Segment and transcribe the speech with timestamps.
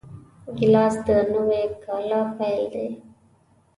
[0.57, 2.87] ګیلاس د نوي کاله پیل دی.